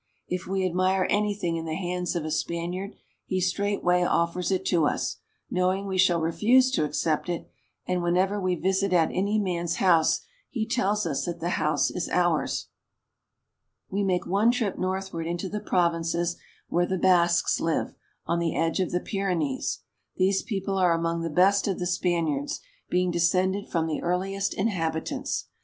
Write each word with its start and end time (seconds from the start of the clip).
If 0.27 0.47
we 0.47 0.65
admire 0.65 1.05
anything 1.11 1.57
in 1.57 1.65
the 1.65 1.75
hands 1.75 2.15
of 2.15 2.25
a 2.25 2.31
Spaniard, 2.31 2.95
he 3.27 3.39
straightway 3.39 4.01
offers 4.01 4.49
it 4.49 4.65
to 4.65 4.87
us, 4.87 5.17
knowing 5.51 5.85
we 5.85 5.99
shall 5.99 6.19
refuse 6.19 6.71
to 6.71 6.83
accept 6.83 7.29
it, 7.29 7.47
and 7.85 8.01
whenever 8.01 8.41
we 8.41 8.55
visit 8.55 8.93
at 8.93 9.11
any 9.11 9.37
man's 9.37 9.75
house 9.75 10.21
he 10.49 10.65
tells 10.67 11.05
us 11.05 11.25
that 11.25 11.39
the 11.39 11.49
house 11.49 11.91
is 11.91 12.09
ours. 12.09 12.69
We 13.91 14.01
make 14.03 14.25
one 14.25 14.49
trip 14.49 14.75
northward 14.79 15.27
into 15.27 15.47
the 15.47 15.59
provinces 15.59 16.35
where 16.67 16.87
the 16.87 16.97
Basques 16.97 17.59
live, 17.59 17.93
on 18.25 18.39
the 18.39 18.55
edge 18.55 18.79
of 18.79 18.89
the 18.89 19.01
Pyrenees. 19.01 19.81
These 20.15 20.41
peo 20.41 20.61
ple 20.65 20.77
are 20.79 20.93
among 20.93 21.21
the 21.21 21.29
best 21.29 21.67
of 21.67 21.77
the 21.77 21.85
Spaniards, 21.85 22.59
being 22.89 23.11
descended 23.11 23.69
from 23.69 23.85
the 23.85 24.01
earliest 24.01 24.55
inhabitants. 24.55 25.49